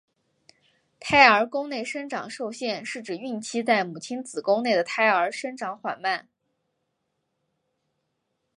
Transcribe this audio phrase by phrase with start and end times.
[0.99, 6.27] 胎儿宫内生长受限是指孕期在母亲子宫内的胎儿生长缓慢。